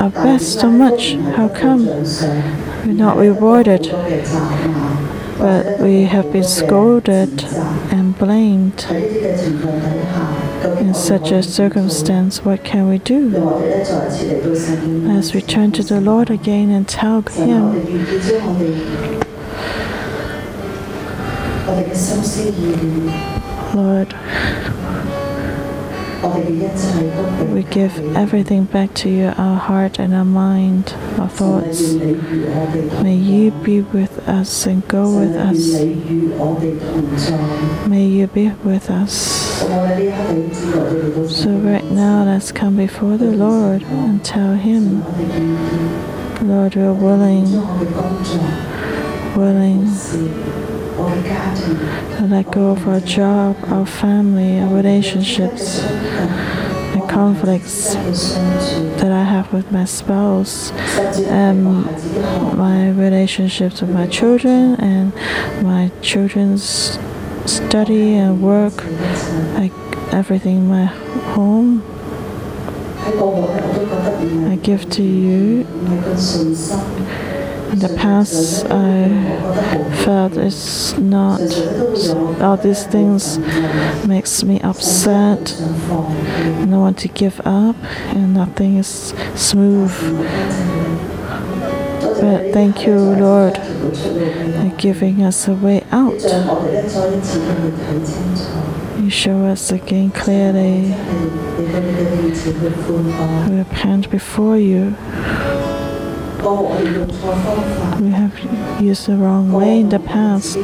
[0.00, 3.90] our best so much, how come we're not rewarded?
[5.38, 7.44] But we have been scolded
[7.90, 8.86] and blamed.
[10.64, 13.36] In such a circumstance, what can we do?
[15.10, 17.74] As we turn to the Lord again and tell Him,
[23.74, 24.14] Lord,
[27.52, 31.92] we give everything back to you our heart and our mind, our thoughts.
[33.02, 35.74] May you be with us and go with us.
[37.86, 39.43] May you be with us.
[39.64, 45.02] So, right now, let's come before the Lord and tell Him,
[46.46, 47.50] Lord, we're willing,
[49.34, 49.86] willing
[52.16, 59.50] to let go of our job, our family, our relationships, the conflicts that I have
[59.50, 61.64] with my spouse, and
[62.58, 65.14] my relationships with my children, and
[65.64, 66.98] my children's
[67.46, 68.84] study and work,
[69.54, 69.72] like
[70.12, 70.86] everything in my
[71.34, 71.82] home.
[74.50, 75.66] I give to you.
[77.72, 79.08] In the past, I
[80.04, 81.40] felt it's not,
[82.40, 83.38] all these things
[84.06, 85.60] makes me upset.
[85.90, 87.76] I want to give up,
[88.14, 89.92] and nothing is smooth.
[92.24, 96.14] But thank you, Lord, for giving us a way out.
[98.98, 100.94] You show us again clearly.
[103.46, 104.96] We repent before you.
[108.00, 108.34] We have
[108.80, 110.56] used the wrong way in the past.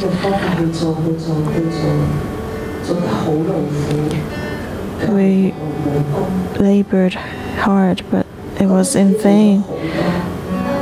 [5.12, 5.52] We
[6.58, 7.14] labored
[7.66, 8.26] hard, but
[8.58, 9.62] it was in vain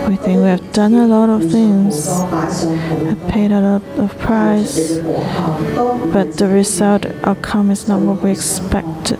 [0.08, 0.42] everything.
[0.42, 4.98] We have done a lot of things, have paid a lot of price,
[6.12, 9.18] but the result outcome is not what we expected.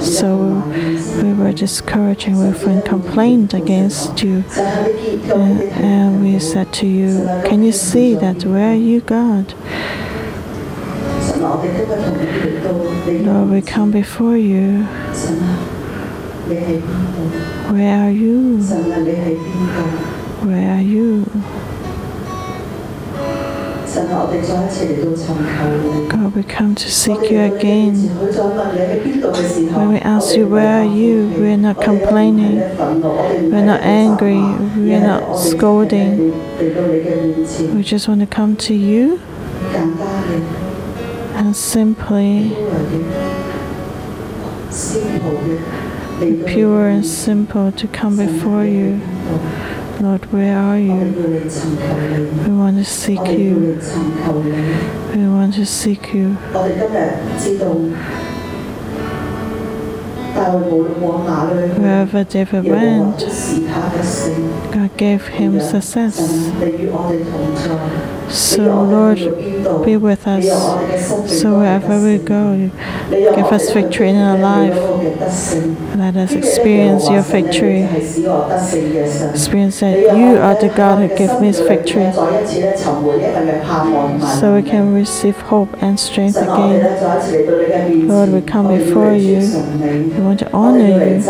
[0.00, 0.62] So
[1.22, 2.38] we were discouraging.
[2.38, 8.44] We even complained against you, and, and we said to you, "Can you see that?
[8.44, 9.54] Where are you, God?"
[13.26, 14.86] Lord, we come before you.
[16.46, 18.58] Where are you?
[20.46, 21.24] Where are you?
[26.08, 27.94] God, we come to seek you again.
[29.74, 31.34] When we ask you, Where are you?
[31.36, 32.58] We're not complaining,
[33.50, 36.30] we're not angry, we're not scolding.
[37.74, 39.20] We just want to come to you
[41.34, 42.54] and simply
[46.18, 49.00] pure and simple to come before you.
[50.00, 50.94] Lord, where are you?
[52.46, 53.80] We want to seek you.
[55.14, 56.34] We want to seek you.
[61.78, 63.20] Wherever David went,
[64.72, 66.18] God gave him success.
[68.28, 69.18] So, Lord,
[69.84, 70.44] be with us.
[71.40, 72.70] So, wherever we go,
[73.10, 74.74] give us victory in our life.
[75.96, 77.82] Let us experience your victory.
[79.30, 82.12] Experience that you are the God who gives me victory.
[84.40, 88.08] So we can receive hope and strength again.
[88.08, 89.40] Lord, we come before you.
[89.40, 91.22] We want to honor you.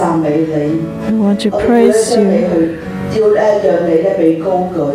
[1.13, 2.96] We want to praise you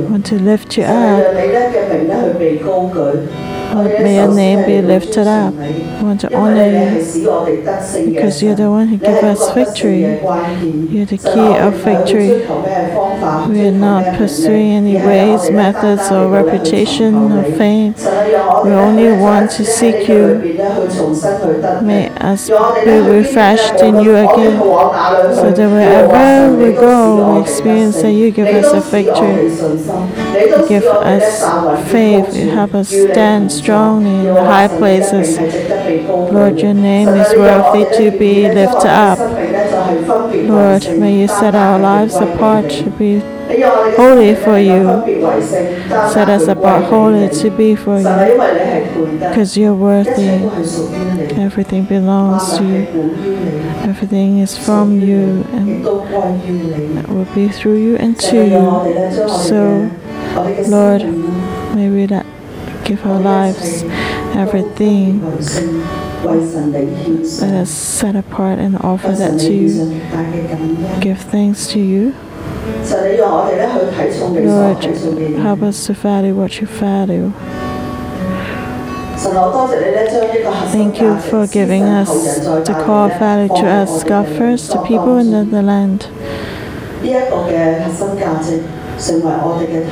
[0.09, 1.33] want to lift you up.
[3.73, 5.53] Lord, may your name be lifted up.
[5.53, 10.01] We want to honor you because you're the one who gives us victory.
[10.01, 12.45] You're the key of victory.
[13.51, 17.93] We are not pursuing any ways, methods, or reputation or fame.
[17.95, 20.37] We only want to seek you.
[21.81, 24.59] May us be refreshed in you again
[25.35, 29.49] so that wherever we go, we experience that you give us a victory.
[30.41, 32.35] You give us faith.
[32.35, 35.37] You help us stand strong in the high places.
[36.07, 39.19] Lord, your name is worthy to be lifted up.
[40.33, 43.19] Lord, may you set our lives apart to be
[43.97, 44.85] holy for you.
[46.13, 49.19] Set us apart holy to be for you.
[49.19, 50.29] Because you're worthy.
[51.35, 52.85] Everything belongs to you.
[53.83, 55.83] Everything is from you and
[57.07, 59.27] will be through you and to you.
[59.49, 59.91] So,
[60.69, 61.03] Lord,
[61.75, 62.07] may we
[62.91, 63.83] give our lives,
[64.35, 65.21] everything
[67.39, 70.01] that is set apart and offer that to you.
[70.99, 72.13] Give thanks to you.
[74.45, 74.83] Lord,
[75.39, 77.31] help us to value what you value.
[80.71, 82.09] Thank you for giving us
[82.67, 86.09] the call value to us, God first, the people and then the land.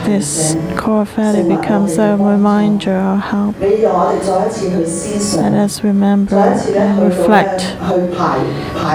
[0.05, 3.53] This core value becomes a reminder of how.
[3.59, 7.75] Let us remember and reflect,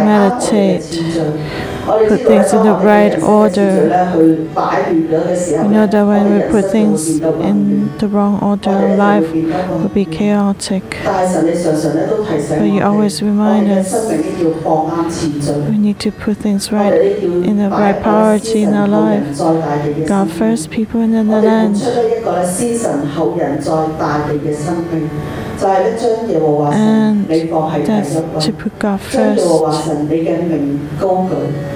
[0.04, 0.84] meditate,
[1.84, 3.88] put things in the right order.
[5.62, 10.84] We know that when we put things in the wrong order, life will be chaotic.
[11.04, 13.92] But you always remind us
[15.68, 19.38] we need to put things right in the right priority in our life.
[20.06, 21.76] God first, people, and then the land
[26.74, 27.28] and
[27.86, 29.44] that's to put God first.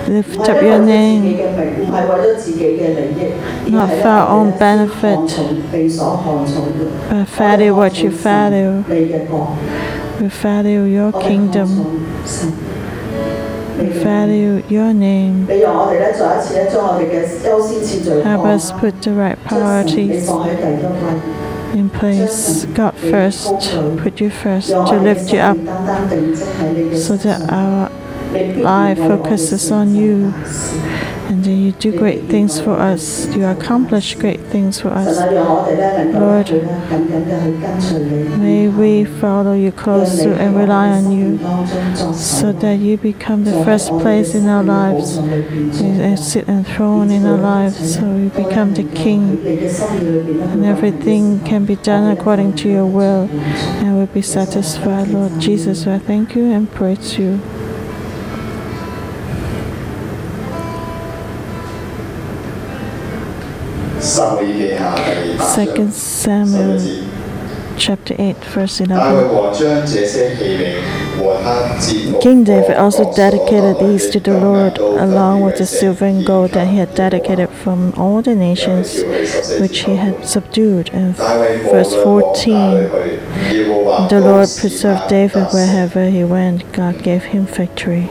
[0.09, 1.22] Lift up your name,
[3.68, 5.18] not for our own benefit,
[7.11, 8.85] but value what you value.
[10.20, 11.68] We value your kingdom.
[13.79, 15.47] We value your name.
[18.24, 20.29] Help us put the right priorities
[21.75, 22.64] in place.
[22.66, 23.53] God first,
[23.99, 25.57] put you first to lift you up
[26.97, 27.91] so that our
[28.57, 30.33] life focuses on you
[31.29, 33.26] and you do great things for us.
[33.37, 35.18] You accomplish great things for us.
[36.14, 36.51] Lord,
[38.39, 41.39] may we follow you closely and rely on you
[42.14, 45.18] so that you become the first place in our lives.
[45.18, 49.39] and sit enthroned in our lives so you become the King.
[50.53, 55.09] And everything can be done according to your will and we'll be satisfied.
[55.09, 57.41] Lord Jesus, I thank you and praise you.
[65.39, 66.79] Second Samuel
[67.79, 68.99] chapter 8, verse 11.
[72.20, 76.68] King David also dedicated these to the Lord, along with the silver and gold that
[76.68, 79.03] he had dedicated from all the nations
[79.61, 80.91] which he had subdued.
[80.93, 82.91] And verse 14
[84.09, 88.11] The Lord preserved David wherever he went, God gave him victory.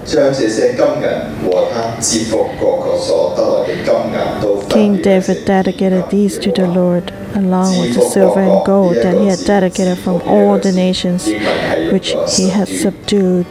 [0.04, 8.64] 将这些金银和他折服各国所得来嘅金银都分 King 别 David 赐 dedicated these to the Lord, along with the silver and
[8.64, 11.26] gold that he had dedicated from all the nations
[11.92, 13.46] which he had subdued.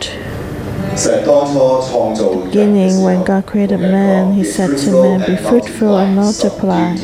[0.95, 6.95] 神当初创造人嘅时候 Beginning when God created man, he said to man, Be fruitful and multiply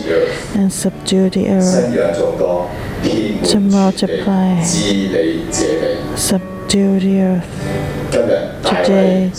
[0.55, 2.67] and subdue the earth, 生养众多，
[3.03, 4.63] 遍满 to multiply.
[4.63, 6.51] 治理这地。
[6.71, 8.54] subdue the earth.
[8.66, 9.30] Today,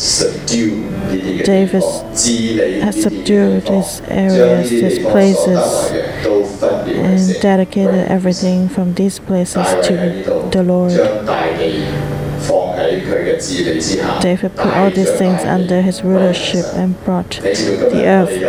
[1.43, 2.01] Davis
[2.81, 5.91] has subdued these areas, these places,
[6.87, 10.93] and dedicated everything from these places to the Lord.
[14.21, 18.41] David put all these things under his rulership and brought the earth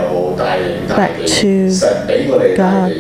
[0.89, 1.70] back to
[2.57, 2.93] God.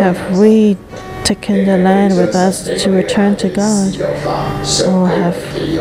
[0.00, 0.76] Have we
[1.24, 4.00] taken the land with us to return to God?
[4.00, 5.36] Or have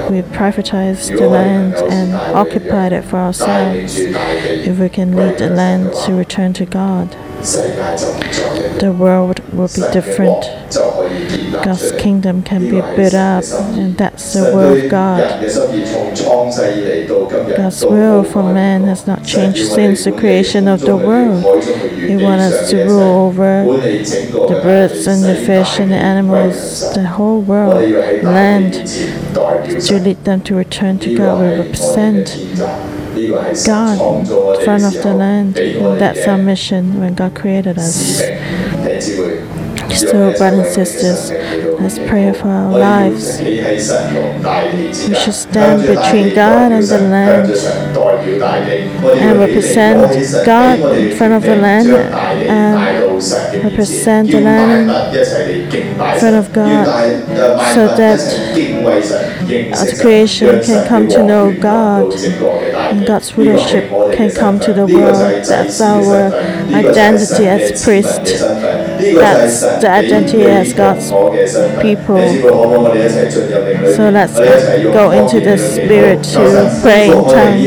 [0.10, 5.94] we privatized the land and occupied it for ourselves if we can lead the land
[6.06, 7.16] to return to God?
[7.40, 10.44] the world will be different.
[11.64, 13.44] God's kingdom can be built up,
[13.78, 15.42] and that's the will of God.
[17.58, 21.64] God's will for man has not changed since the creation of the world.
[21.64, 27.08] He wants us to rule over the birds and the fish and the animals, the
[27.08, 27.90] whole world,
[28.24, 28.74] land,
[29.34, 31.42] to lead them to return to God.
[31.42, 32.36] We represent
[33.66, 34.28] God,
[34.64, 38.22] front of the Land, that's our mission when God created us.
[39.96, 41.32] So, brothers and sisters,
[41.82, 43.40] let's pray for our lives.
[43.40, 47.50] We should stand between God and the land
[49.20, 53.09] and represent God in front of the land and
[53.64, 54.90] represent the land
[55.74, 56.86] in front of God
[57.74, 58.20] so that
[60.02, 65.46] creation can come to know God and God's rulership can come to the world.
[65.46, 66.34] That's our
[66.74, 68.42] identity as priests
[69.00, 71.10] that's the identity as God's
[71.82, 72.18] people.
[73.96, 77.66] So let's go into the Spirit to pray in tongues.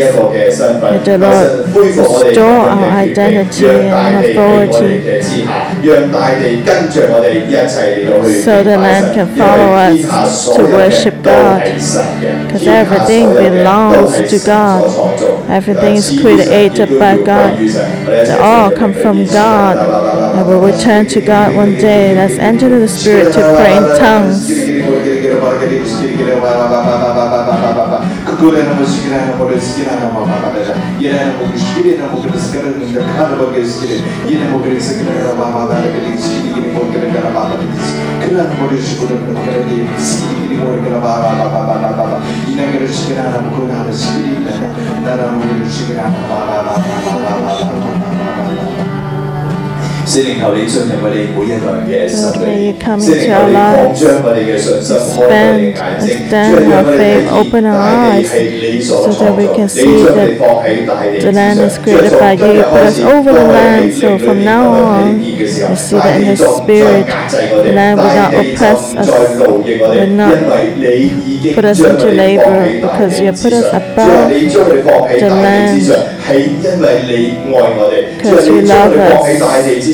[0.82, 5.22] May the Lord restore our identity and authority
[8.42, 15.41] so the land can follow us to worship God because everything belongs to God.
[15.48, 17.58] Everything is created by God.
[17.58, 19.76] They all come from God.
[20.36, 22.14] And will return to God one day.
[22.14, 24.48] Let's enter the Spirit to pray in tongues.
[40.62, 40.92] Spirit
[50.07, 53.99] 圣灵求你进入我哋每一个人嘅心 Lord, may you 里， come 圣 into 灵 our 求你扩 lives.
[53.99, 55.43] 张我哋嘅信心，开我哋嘅 Expand, 眼
[55.99, 59.35] 睛， expand 将 our 我哋 faith, 睇 open 见 our 大地 eyes 系你所 so 创 that
[59.35, 62.31] we 造， can 你 see 将 that 你放喺大地 The 之 land 上 is created by
[62.35, 62.47] you.
[62.57, 63.91] You put us over the land.
[63.93, 65.43] So from now on, we
[65.75, 65.99] see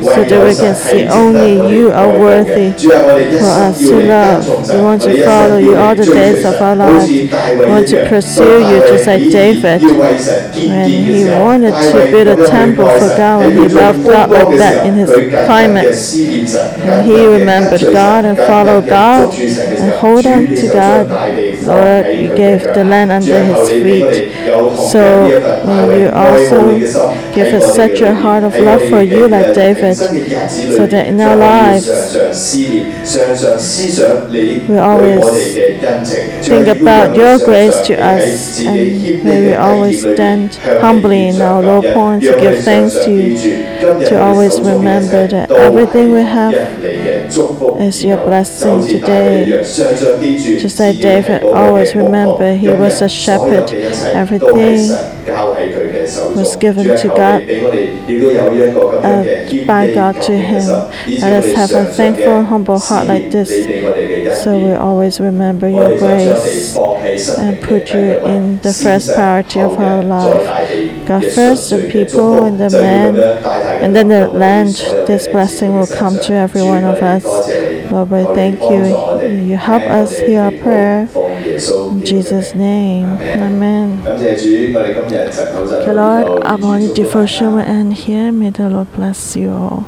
[0.00, 4.68] so that we can see only you are worthy for us to love.
[4.74, 7.08] We want to follow you all the days of our lives.
[7.10, 9.82] We want to pursue you just like David.
[9.82, 14.86] When he wanted to build a temple for God, when he loved God like that
[14.86, 15.10] in his
[15.46, 15.94] climate,
[16.82, 21.08] and he remembered God and followed God and hold on to God.
[21.68, 24.32] Lord, you gave the land under his feet.
[24.92, 25.02] So
[25.86, 26.58] may you also
[27.34, 31.36] give us such a heart of love for you like David, so that in our
[31.36, 31.86] lives
[34.68, 35.24] we always
[36.46, 40.54] think about your grace to us and may we always stand
[40.84, 43.34] humbly in our low points to give thanks to you,
[44.08, 46.54] to always remember that everything we have
[47.80, 49.44] is your blessing today.
[50.60, 53.70] Just like David always remember he was a shepherd.
[53.72, 54.88] Everything
[56.34, 57.42] was given to God,
[59.04, 60.66] uh, by God to him.
[61.20, 63.50] Let us have a thankful humble heart like this,
[64.42, 66.76] so we always remember your grace
[67.38, 71.06] and put you in the first priority of our life.
[71.06, 73.16] God first, the people and the man,
[73.82, 74.74] and then the land.
[75.06, 77.17] This blessing will come to every one of us.
[77.90, 78.82] Lord, we thank you.
[79.50, 81.08] You help us hear our prayer.
[81.14, 83.06] In Jesus' name,
[83.46, 84.02] Amen.
[84.04, 88.30] The Lord, our morning devotion end here.
[88.32, 89.76] May the Lord bless you all.